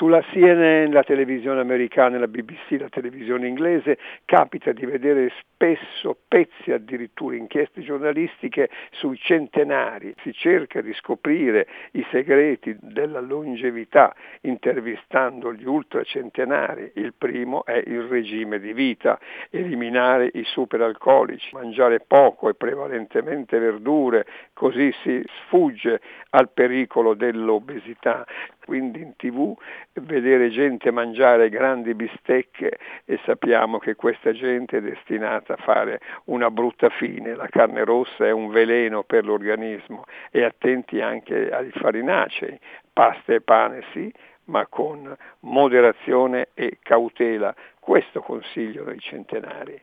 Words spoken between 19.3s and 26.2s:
eliminare i superalcolici, mangiare poco e prevalentemente verdure, così si sfugge